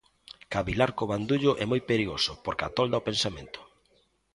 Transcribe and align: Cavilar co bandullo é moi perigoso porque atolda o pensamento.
Cavilar 0.53 0.91
co 0.97 1.09
bandullo 1.11 1.51
é 1.63 1.65
moi 1.71 1.81
perigoso 1.89 2.31
porque 2.43 2.65
atolda 2.65 3.01
o 3.01 3.05
pensamento. 3.09 3.59